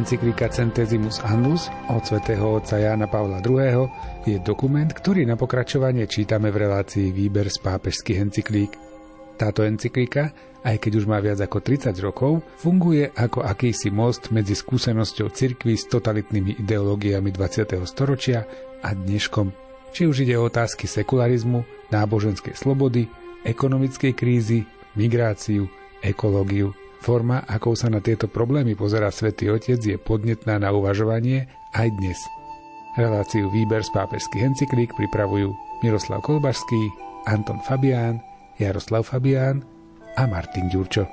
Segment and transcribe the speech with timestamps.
[0.00, 3.84] Encyklika Centesimus Annus od svätého otca Jána Pavla II.
[4.24, 8.80] je dokument, ktorý na pokračovanie čítame v relácii Výber z pápežských encyklík.
[9.36, 10.32] Táto encyklika,
[10.64, 15.76] aj keď už má viac ako 30 rokov, funguje ako akýsi most medzi skúsenosťou cirkvy
[15.76, 17.68] s totalitnými ideológiami 20.
[17.84, 18.48] storočia
[18.80, 19.52] a dneškom.
[19.92, 23.04] Či už ide o otázky sekularizmu, náboženskej slobody,
[23.44, 24.64] ekonomickej krízy,
[24.96, 25.68] migráciu,
[26.00, 31.88] ekológiu, Forma, akou sa na tieto problémy pozerá svätý Otec, je podnetná na uvažovanie aj
[31.96, 32.20] dnes.
[33.00, 35.48] Reláciu Výber z pápežských encyklík pripravujú
[35.80, 36.92] Miroslav Kolbašský,
[37.24, 38.20] Anton Fabián,
[38.60, 39.64] Jaroslav Fabián
[40.20, 41.08] a Martin Ďurčo.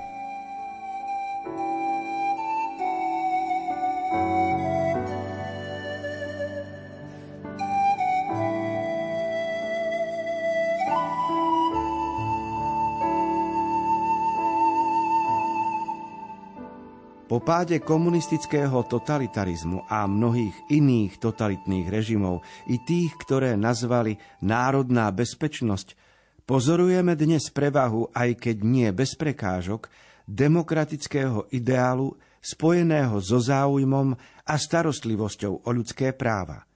[17.48, 25.96] Páde komunistického totalitarizmu a mnohých iných totalitných režimov, i tých, ktoré nazvali národná bezpečnosť,
[26.44, 29.88] pozorujeme dnes prevahu, aj keď nie bez prekážok,
[30.28, 34.12] demokratického ideálu spojeného so záujmom
[34.44, 36.68] a starostlivosťou o ľudské práva.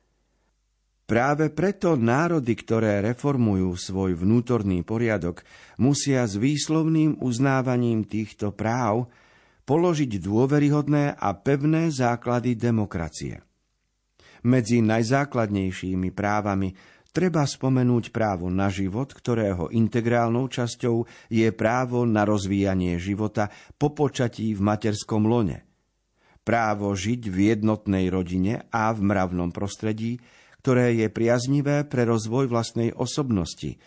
[1.04, 5.44] Práve preto národy, ktoré reformujú svoj vnútorný poriadok,
[5.76, 9.12] musia s výslovným uznávaním týchto práv
[9.62, 13.42] položiť dôveryhodné a pevné základy demokracie.
[14.42, 16.74] Medzi najzákladnejšími právami
[17.14, 24.56] treba spomenúť právo na život, ktorého integrálnou časťou je právo na rozvíjanie života po počatí
[24.56, 25.62] v materskom lone.
[26.42, 30.18] Právo žiť v jednotnej rodine a v mravnom prostredí,
[30.58, 33.78] ktoré je priaznivé pre rozvoj vlastnej osobnosti,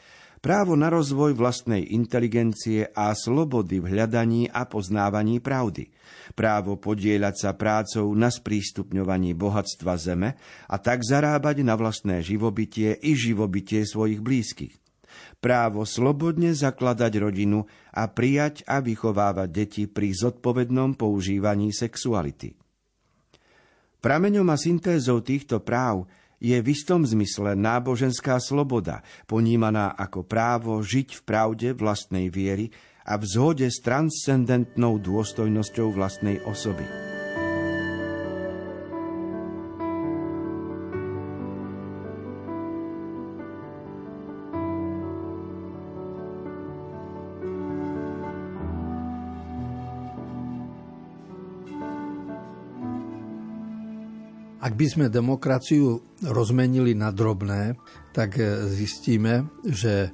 [0.45, 5.89] právo na rozvoj vlastnej inteligencie a slobody v hľadaní a poznávaní pravdy,
[6.37, 10.37] právo podieľať sa prácou na sprístupňovaní bohatstva zeme
[10.69, 14.77] a tak zarábať na vlastné živobytie i živobytie svojich blízkych,
[15.41, 22.53] právo slobodne zakladať rodinu a prijať a vychovávať deti pri zodpovednom používaní sexuality.
[23.97, 26.05] Prameňom a syntézou týchto práv
[26.45, 32.69] je v istom zmysle náboženská sloboda, ponímaná ako právo žiť v pravde vlastnej viery
[33.01, 37.14] a v zhode s transcendentnou dôstojnosťou vlastnej osoby.
[54.65, 57.77] Ak by sme demokraciu rozmenili na drobné,
[58.09, 60.09] tak e, zistíme, že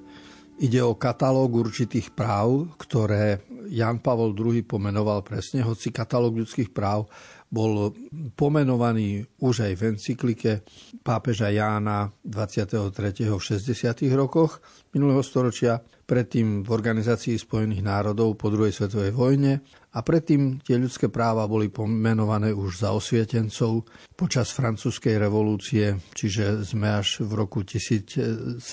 [0.59, 7.07] ide o katalóg určitých práv, ktoré Jan Pavol II pomenoval presne, hoci katalóg ľudských práv
[7.51, 7.91] bol
[8.39, 10.63] pomenovaný už aj v encyklike
[11.03, 13.27] pápeža Jána 23.
[13.27, 14.07] v 60.
[14.15, 14.63] rokoch
[14.95, 19.59] minulého storočia, predtým v Organizácii spojených národov po druhej svetovej vojne
[19.91, 23.83] a predtým tie ľudské práva boli pomenované už za osvietencov
[24.15, 28.63] počas francúzskej revolúcie, čiže sme až v roku 1789.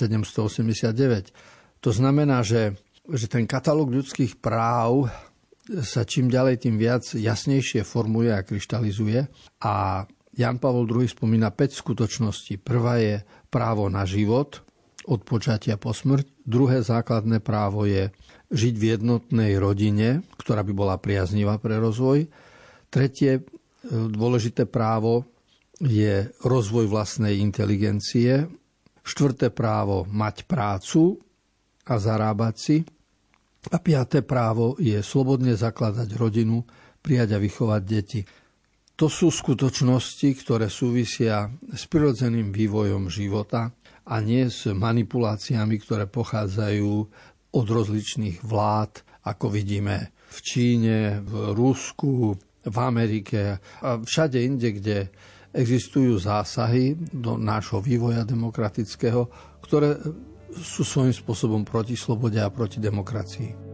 [1.83, 2.79] To znamená, že,
[3.11, 5.11] že ten katalóg ľudských práv
[5.85, 9.29] sa čím ďalej tým viac jasnejšie formuje a kryštalizuje.
[9.65, 10.05] A
[10.39, 12.63] Jan Pavol II spomína 5 skutočností.
[12.63, 13.21] Prvá je
[13.53, 14.63] právo na život
[15.09, 16.29] od počatia po smrť.
[16.45, 18.13] Druhé základné právo je
[18.49, 22.29] žiť v jednotnej rodine, ktorá by bola priaznivá pre rozvoj.
[22.89, 23.43] Tretie e,
[23.91, 25.29] dôležité právo
[25.81, 28.49] je rozvoj vlastnej inteligencie.
[29.05, 31.21] Štvrté právo mať prácu
[31.89, 32.77] a zarábať si.
[33.69, 36.63] A piaté právo je slobodne zakladať rodinu,
[37.03, 38.21] prijať a vychovať deti.
[38.99, 43.71] To sú skutočnosti, ktoré súvisia s prirodzeným vývojom života
[44.09, 46.91] a nie s manipuláciami, ktoré pochádzajú
[47.55, 52.35] od rozličných vlád, ako vidíme v Číne, v Rusku,
[52.65, 54.99] v Amerike a všade inde, kde
[55.55, 59.31] existujú zásahy do nášho vývoja demokratického,
[59.65, 59.97] ktoré
[60.57, 63.68] sú svojím spôsobom proti slobode a proti demokracii.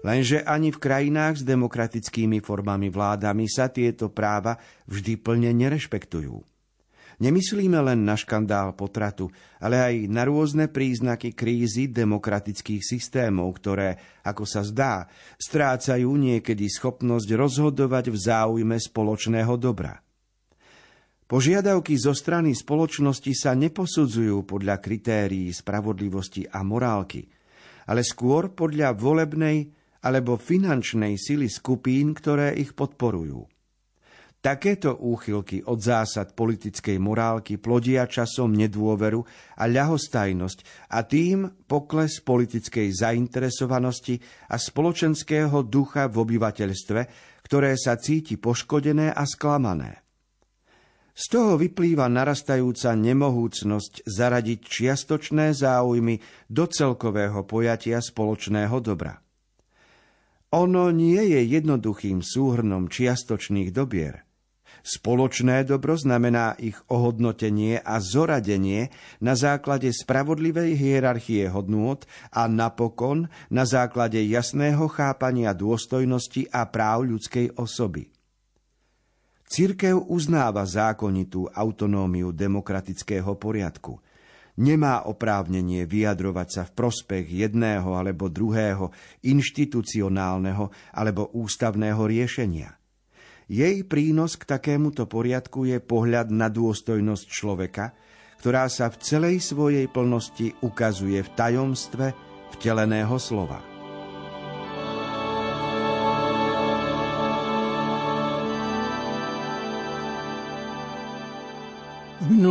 [0.00, 4.56] Lenže ani v krajinách s demokratickými formami vládami sa tieto práva
[4.88, 6.40] vždy plne nerešpektujú.
[7.20, 9.28] Nemyslíme len na škandál potratu,
[9.60, 15.04] ale aj na rôzne príznaky krízy demokratických systémov, ktoré, ako sa zdá,
[15.36, 20.00] strácajú niekedy schopnosť rozhodovať v záujme spoločného dobra.
[21.28, 27.28] Požiadavky zo strany spoločnosti sa neposudzujú podľa kritérií spravodlivosti a morálky,
[27.84, 33.44] ale skôr podľa volebnej alebo finančnej sily skupín, ktoré ich podporujú.
[34.40, 39.20] Takéto úchylky od zásad politickej morálky plodia časom nedôveru
[39.60, 44.16] a ľahostajnosť a tým pokles politickej zainteresovanosti
[44.48, 47.00] a spoločenského ducha v obyvateľstve,
[47.44, 50.00] ktoré sa cíti poškodené a sklamané.
[51.12, 56.16] Z toho vyplýva narastajúca nemohúcnosť zaradiť čiastočné záujmy
[56.48, 59.20] do celkového pojatia spoločného dobra.
[60.50, 64.26] Ono nie je jednoduchým súhrnom čiastočných dobier–
[64.80, 68.88] Spoločné dobro znamená ich ohodnotenie a zoradenie
[69.20, 72.00] na základe spravodlivej hierarchie hodnôt
[72.32, 78.08] a napokon na základe jasného chápania dôstojnosti a práv ľudskej osoby.
[79.50, 84.00] Cirkev uznáva zákonitú autonómiu demokratického poriadku.
[84.60, 88.92] Nemá oprávnenie vyjadrovať sa v prospech jedného alebo druhého
[89.24, 92.76] inštitucionálneho alebo ústavného riešenia.
[93.48, 97.96] Jej prínos k takémuto poriadku je pohľad na dôstojnosť človeka,
[98.44, 102.06] ktorá sa v celej svojej plnosti ukazuje v tajomstve
[102.54, 103.69] vteleného slova.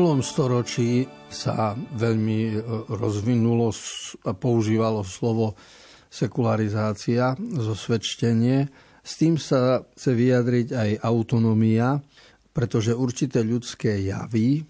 [0.09, 2.53] Minulom storočí sa veľmi e,
[2.97, 3.69] rozvinulo
[4.25, 5.53] a používalo slovo
[6.09, 8.65] sekularizácia, zosvedčenie,
[9.05, 12.01] s tým sa chce vyjadriť aj autonomia,
[12.49, 14.65] pretože určité ľudské javy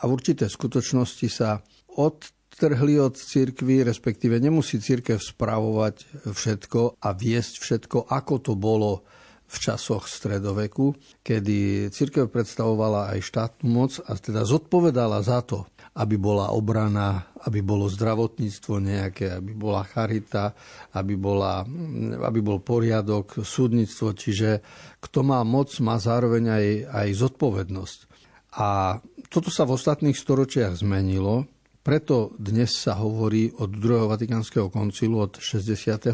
[0.00, 1.60] a určité skutočnosti sa
[2.00, 9.04] odtrhli od cirkvy, respektíve nemusí cirkev spravovať všetko a viesť všetko, ako to bolo
[9.48, 10.92] v časoch stredoveku,
[11.24, 15.64] kedy cirkev predstavovala aj štátnu moc a teda zodpovedala za to,
[15.96, 20.52] aby bola obrana, aby bolo zdravotníctvo nejaké, aby bola charita,
[20.92, 21.64] aby, bola,
[22.28, 24.12] aby bol poriadok, súdnictvo.
[24.12, 24.60] Čiže
[25.00, 27.98] kto má moc, má zároveň aj, aj zodpovednosť.
[28.60, 29.00] A
[29.32, 31.48] toto sa v ostatných storočiach zmenilo,
[31.88, 36.12] preto dnes sa hovorí od druhého Vatikánskeho koncilu od 65.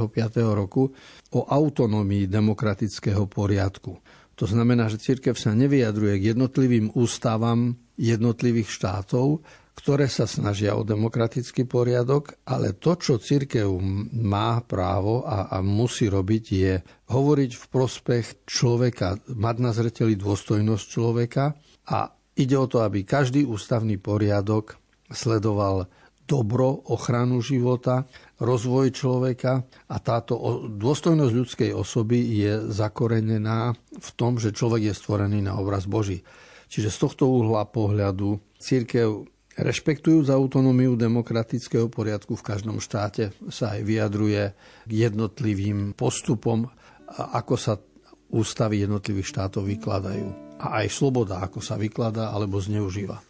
[0.55, 0.87] roku
[1.35, 3.99] o autonómii demokratického poriadku.
[4.39, 9.43] To znamená, že církev sa nevyjadruje k jednotlivým ústavám jednotlivých štátov,
[9.75, 13.67] ktoré sa snažia o demokratický poriadok, ale to, čo církev
[14.15, 16.73] má právo a, a musí robiť, je
[17.11, 21.59] hovoriť v prospech človeka, mať na zreteli dôstojnosť človeka
[21.91, 25.89] a ide o to, aby každý ústavný poriadok sledoval
[26.25, 28.09] dobro, ochranu života,
[28.41, 29.61] rozvoj človeka
[29.93, 35.85] a táto dôstojnosť ľudskej osoby je zakorenená v tom, že človek je stvorený na obraz
[35.85, 36.25] Boží.
[36.73, 43.87] Čiže z tohto uhla pohľadu církev Rešpektujúc autonómiu demokratického poriadku v každom štáte sa aj
[43.87, 44.51] vyjadruje
[44.83, 46.67] k jednotlivým postupom,
[47.15, 47.79] ako sa
[48.35, 50.59] ústavy jednotlivých štátov vykladajú.
[50.59, 53.23] A aj sloboda, ako sa vykladá alebo zneužíva.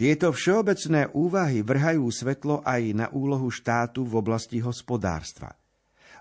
[0.00, 5.52] Tieto všeobecné úvahy vrhajú svetlo aj na úlohu štátu v oblasti hospodárstva.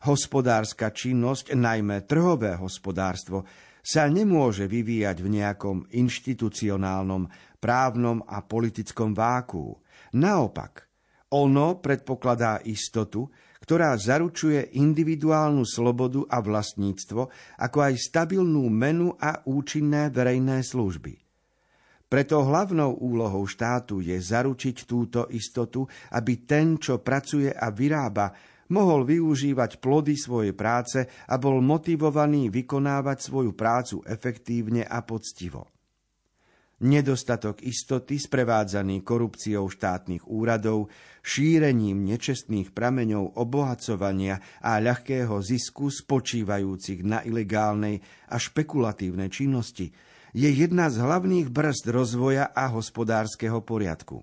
[0.03, 3.47] Hospodárska činnosť, najmä trhové hospodárstvo,
[3.79, 7.31] sa nemôže vyvíjať v nejakom inštitucionálnom,
[7.63, 9.79] právnom a politickom váku.
[10.11, 10.83] Naopak,
[11.31, 13.31] ono predpokladá istotu,
[13.63, 17.31] ktorá zaručuje individuálnu slobodu a vlastníctvo,
[17.63, 21.28] ako aj stabilnú menu a účinné verejné služby.
[22.09, 25.85] Preto hlavnou úlohou štátu je zaručiť túto istotu,
[26.17, 28.33] aby ten, čo pracuje a vyrába,
[28.73, 35.69] mohol využívať plody svojej práce a bol motivovaný vykonávať svoju prácu efektívne a poctivo.
[36.79, 40.89] Nedostatok istoty sprevádzaný korupciou štátnych úradov,
[41.21, 48.01] šírením nečestných prameňov obohacovania a ľahkého zisku spočívajúcich na ilegálnej
[48.33, 49.93] a špekulatívnej činnosti–
[50.33, 54.21] je jedna z hlavných brzd rozvoja a hospodárskeho poriadku.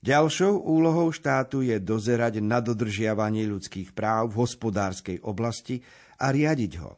[0.00, 5.84] Ďalšou úlohou štátu je dozerať na dodržiavanie ľudských práv v hospodárskej oblasti
[6.16, 6.96] a riadiť ho.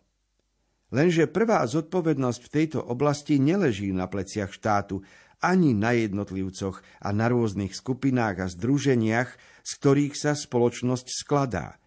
[0.94, 5.02] Lenže prvá zodpovednosť v tejto oblasti neleží na pleciach štátu,
[5.42, 9.34] ani na jednotlivcoch a na rôznych skupinách a združeniach,
[9.66, 11.74] z ktorých sa spoločnosť skladá–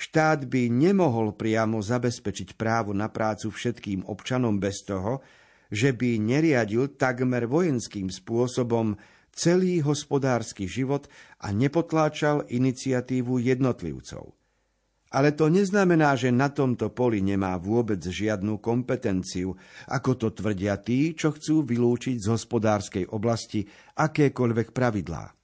[0.00, 5.20] Štát by nemohol priamo zabezpečiť právo na prácu všetkým občanom bez toho,
[5.68, 8.96] že by neriadil takmer vojenským spôsobom
[9.28, 11.04] celý hospodársky život
[11.44, 14.32] a nepotláčal iniciatívu jednotlivcov.
[15.10, 19.52] Ale to neznamená, že na tomto poli nemá vôbec žiadnu kompetenciu,
[19.90, 23.68] ako to tvrdia tí, čo chcú vylúčiť z hospodárskej oblasti
[24.00, 25.39] akékoľvek pravidlá.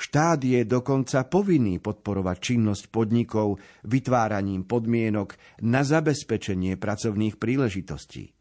[0.00, 8.32] Štát je dokonca povinný podporovať činnosť podnikov vytváraním podmienok na zabezpečenie pracovných príležitostí.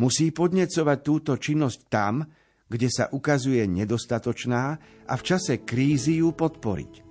[0.00, 2.24] Musí podnecovať túto činnosť tam,
[2.64, 4.64] kde sa ukazuje nedostatočná
[5.04, 7.03] a v čase krízy ju podporiť.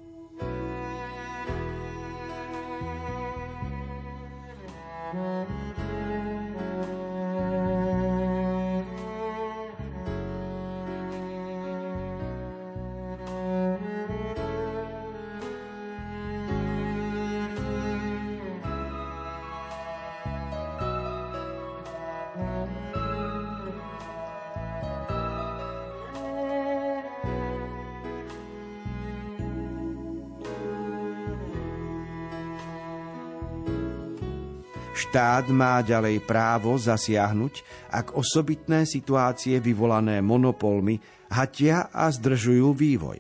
[35.03, 37.53] Štát má ďalej právo zasiahnuť,
[37.91, 40.95] ak osobitné situácie vyvolané monopolmi
[41.27, 43.19] hatia a zdržujú vývoj.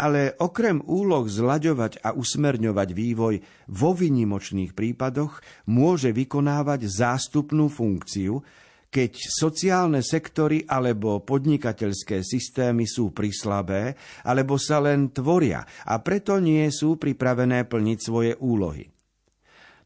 [0.00, 3.34] Ale okrem úloh zlaďovať a usmerňovať vývoj
[3.68, 8.40] vo vynimočných prípadoch môže vykonávať zástupnú funkciu,
[8.88, 13.92] keď sociálne sektory alebo podnikateľské systémy sú prislabé
[14.24, 18.95] alebo sa len tvoria a preto nie sú pripravené plniť svoje úlohy.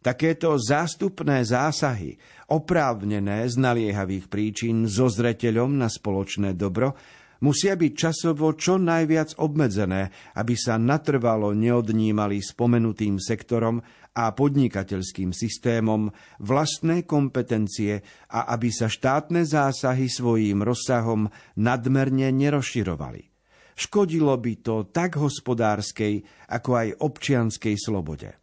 [0.01, 2.17] Takéto zástupné zásahy,
[2.49, 6.97] oprávnené z naliehavých príčin so zreteľom na spoločné dobro,
[7.45, 13.85] musia byť časovo čo najviac obmedzené, aby sa natrvalo neodnímali spomenutým sektorom
[14.17, 16.09] a podnikateľským systémom
[16.41, 18.01] vlastné kompetencie
[18.33, 21.29] a aby sa štátne zásahy svojím rozsahom
[21.61, 23.29] nadmerne nerozširovali.
[23.77, 28.40] Škodilo by to tak hospodárskej, ako aj občianskej slobode.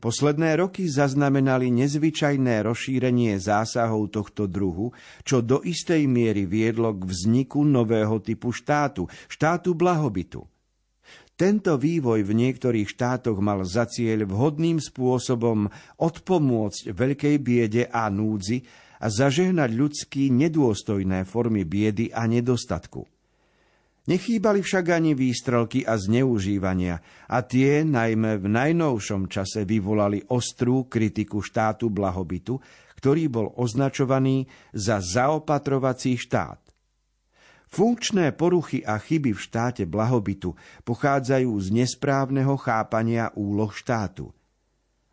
[0.00, 4.92] Posledné roky zaznamenali nezvyčajné rozšírenie zásahov tohto druhu,
[5.26, 10.44] čo do istej miery viedlo k vzniku nového typu štátu, štátu blahobytu.
[11.40, 18.60] Tento vývoj v niektorých štátoch mal za cieľ vhodným spôsobom odpomôcť veľkej biede a núdzi
[19.00, 23.08] a zažehnať ľudský nedôstojné formy biedy a nedostatku.
[24.10, 26.98] Nechýbali však ani výstrelky a zneužívania
[27.30, 32.58] a tie najmä v najnovšom čase vyvolali ostrú kritiku štátu blahobytu,
[32.98, 36.58] ktorý bol označovaný za zaopatrovací štát.
[37.70, 44.34] Funkčné poruchy a chyby v štáte blahobytu pochádzajú z nesprávneho chápania úloh štátu.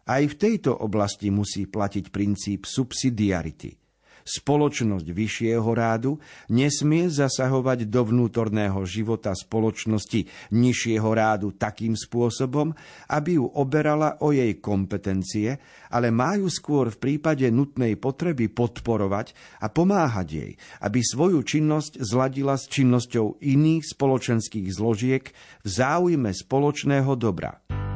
[0.10, 3.78] Aj v tejto oblasti musí platiť princíp subsidiarity–
[4.28, 6.20] spoločnosť vyššieho rádu
[6.52, 12.76] nesmie zasahovať do vnútorného života spoločnosti nižšieho rádu takým spôsobom,
[13.08, 15.56] aby ju oberala o jej kompetencie,
[15.88, 19.32] ale majú skôr v prípade nutnej potreby podporovať
[19.64, 20.52] a pomáhať jej,
[20.84, 25.24] aby svoju činnosť zladila s činnosťou iných spoločenských zložiek
[25.64, 27.87] v záujme spoločného dobra.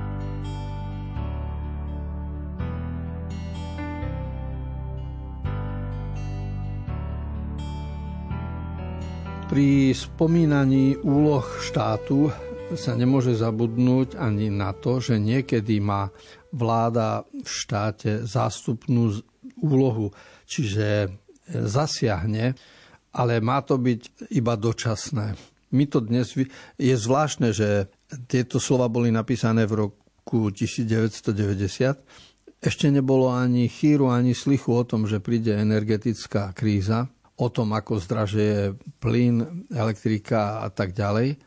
[9.51, 12.31] Pri spomínaní úloh štátu
[12.71, 16.07] sa nemôže zabudnúť ani na to, že niekedy má
[16.55, 19.19] vláda v štáte zástupnú
[19.59, 20.15] úlohu,
[20.47, 21.11] čiže
[21.51, 22.55] zasiahne,
[23.11, 25.35] ale má to byť iba dočasné.
[25.75, 26.31] My to dnes...
[26.79, 27.91] Je zvláštne, že
[28.31, 31.99] tieto slova boli napísané v roku 1990.
[32.63, 37.97] Ešte nebolo ani chýru, ani slichu o tom, že príde energetická kríza o tom, ako
[37.97, 41.41] zdražuje plyn, elektrika a tak ďalej.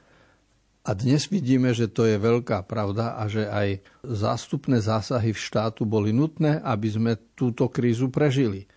[0.85, 5.89] A dnes vidíme, že to je veľká pravda a že aj zástupné zásahy v štátu
[5.89, 8.69] boli nutné, aby sme túto krízu prežili.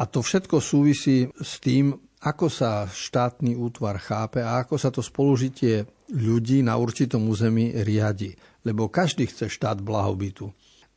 [0.00, 1.92] A to všetko súvisí s tým,
[2.24, 8.32] ako sa štátny útvar chápe a ako sa to spolužitie ľudí na určitom území riadi.
[8.64, 10.48] Lebo každý chce štát blahobytu.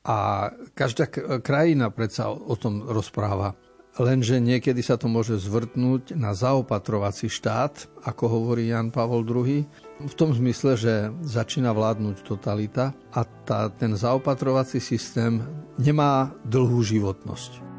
[0.05, 0.47] A
[0.77, 1.09] každá
[1.41, 3.57] krajina predsa o tom rozpráva.
[3.95, 9.63] Lenže niekedy sa to môže zvrtnúť na zaopatrovací štát, ako hovorí Jan Pavol II,
[10.03, 15.39] v tom zmysle, že začína vládnuť totalita a tá, ten zaopatrovací systém
[15.79, 17.74] nemá dlhú životnosť.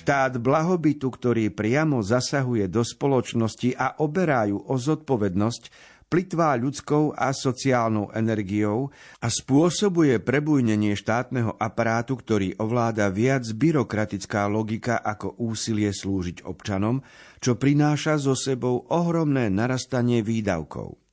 [0.00, 5.62] Štát blahobytu, ktorý priamo zasahuje do spoločnosti a oberajú o zodpovednosť,
[6.10, 14.98] plitvá ľudskou a sociálnou energiou a spôsobuje prebujnenie štátneho aparátu, ktorý ovláda viac byrokratická logika
[14.98, 17.04] ako úsilie slúžiť občanom,
[17.38, 21.09] čo prináša so sebou ohromné narastanie výdavkov.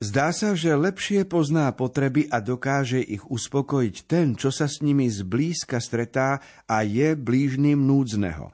[0.00, 5.04] Zdá sa, že lepšie pozná potreby a dokáže ich uspokojiť ten, čo sa s nimi
[5.12, 8.48] zblízka stretá a je blížnym núdzneho.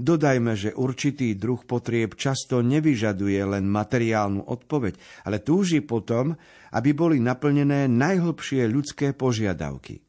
[0.00, 4.96] Dodajme, že určitý druh potrieb často nevyžaduje len materiálnu odpoveď,
[5.28, 6.32] ale túži potom,
[6.72, 10.00] aby boli naplnené najhlbšie ľudské požiadavky.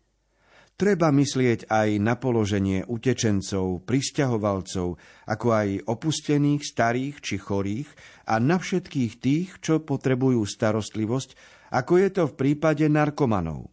[0.78, 4.96] Treba myslieť aj na položenie utečencov, pristahovalcov,
[5.26, 7.90] ako aj opustených, starých či chorých
[8.28, 11.30] a na všetkých tých, čo potrebujú starostlivosť,
[11.72, 13.72] ako je to v prípade narkomanov.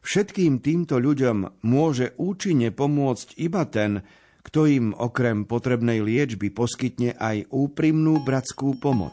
[0.00, 4.00] Všetkým týmto ľuďom môže účinne pomôcť iba ten,
[4.40, 9.12] kto im okrem potrebnej liečby poskytne aj úprimnú bratskú pomoc.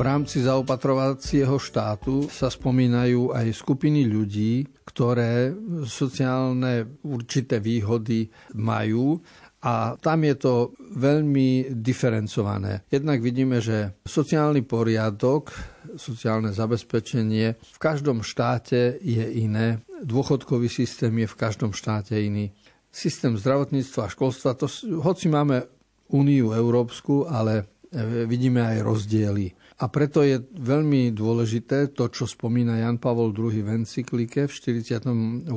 [0.00, 5.54] V rámci zaopatrovacieho štátu sa spomínajú aj skupiny ľudí, ktoré
[5.86, 8.26] sociálne určité výhody
[8.58, 9.22] majú
[9.60, 10.54] a tam je to
[10.96, 12.88] veľmi diferencované.
[12.88, 15.52] Jednak vidíme, že sociálny poriadok,
[16.00, 22.50] sociálne zabezpečenie v každom štáte je iné, dôchodkový systém je v každom štáte iný.
[22.90, 24.66] Systém zdravotníctva a školstva, to,
[24.98, 25.68] hoci máme
[26.10, 27.62] Úniu Európsku, ale
[27.94, 29.46] e, vidíme aj rozdiely.
[29.80, 35.48] A preto je veľmi dôležité to, čo spomína Jan Pavol II v encyklike v 48.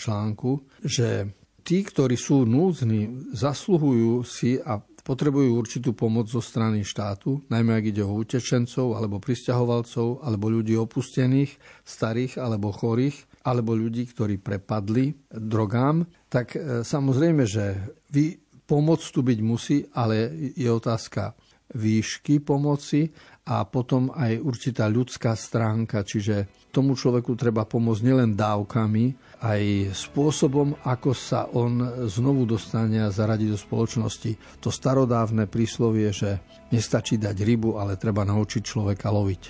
[0.00, 1.28] článku, že
[1.60, 7.84] tí, ktorí sú núdzni, zasluhujú si a potrebujú určitú pomoc zo strany štátu, najmä ak
[7.94, 11.54] ide o utečencov, alebo pristahovalcov, alebo ľudí opustených,
[11.86, 13.14] starých alebo chorých,
[13.46, 18.34] alebo ľudí, ktorí prepadli drogám, tak e, samozrejme, že vy,
[18.66, 21.38] pomoc tu byť musí, ale je otázka
[21.74, 23.10] výšky pomoci
[23.46, 29.04] a potom aj určitá ľudská stránka, čiže tomu človeku treba pomôcť nielen dávkami,
[29.42, 34.62] aj spôsobom, ako sa on znovu dostane a zaradí do spoločnosti.
[34.62, 36.42] To starodávne príslovie, že
[36.74, 39.42] nestačí dať rybu, ale treba naučiť človeka loviť.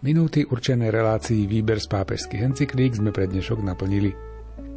[0.00, 4.16] Minúty určené relácii Výber z pápežských encyklík sme pre dnešok naplnili.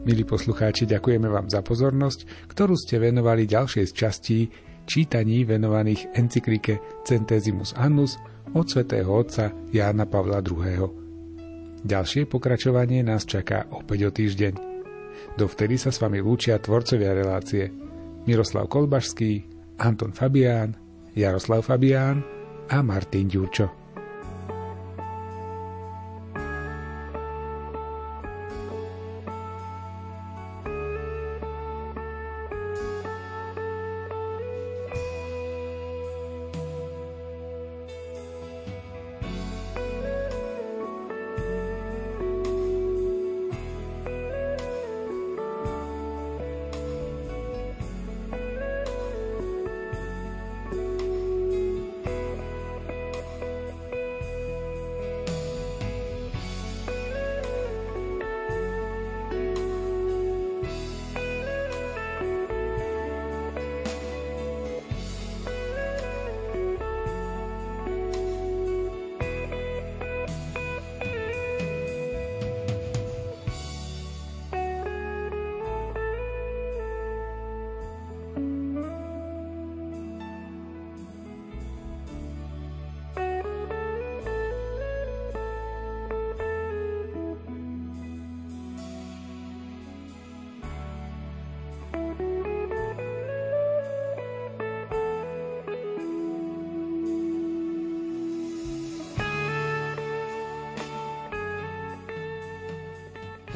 [0.03, 4.39] Milí poslucháči, ďakujeme vám za pozornosť, ktorú ste venovali ďalšej z častí
[4.85, 8.19] čítaní venovaných encyklike Centesimus Annus
[8.53, 10.87] od svätého otca Jána Pavla II.
[11.83, 14.53] Ďalšie pokračovanie nás čaká opäť o týždeň.
[15.35, 17.67] Dovtedy sa s vami lúčia tvorcovia relácie
[18.23, 19.43] Miroslav Kolbašský,
[19.83, 20.79] Anton Fabián,
[21.11, 22.23] Jaroslav Fabián
[22.71, 23.82] a Martin Ďurčo.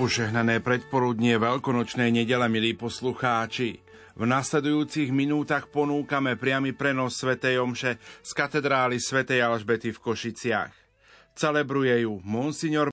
[0.08, 3.84] Požehnané predporudnie veľkonočnej nedele, milí poslucháči.
[4.16, 10.72] V nasledujúcich minútach ponúkame priamy prenos Svetej Omše z katedrály Svetej Alžbety v Košiciach.
[11.36, 12.86] Celebruje ju monsignor